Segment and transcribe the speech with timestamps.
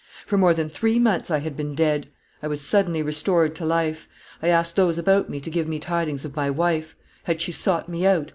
[0.25, 2.07] For more than three months I had been dead.
[2.41, 4.09] I was suddenly restored to life.
[4.41, 6.95] I asked those about me to give me tidings of my wife.
[7.25, 8.29] Had she sought me out?